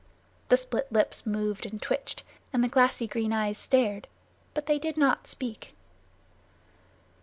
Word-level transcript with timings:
The 0.49 0.57
split 0.57 0.91
lips 0.91 1.27
moved 1.27 1.63
and 1.63 1.79
twitched; 1.79 2.23
and 2.51 2.63
the 2.63 2.67
glassy 2.67 3.05
green 3.05 3.31
eyes 3.31 3.59
stared, 3.59 4.07
but 4.55 4.65
they 4.65 4.79
did 4.79 4.97
not 4.97 5.27
speak. 5.27 5.75